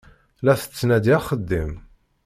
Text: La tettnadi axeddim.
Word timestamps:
La 0.45 0.53
tettnadi 0.59 1.13
axeddim. 1.17 1.71